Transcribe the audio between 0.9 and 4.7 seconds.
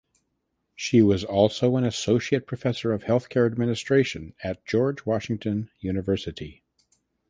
was also an associate professor of healthcare administration at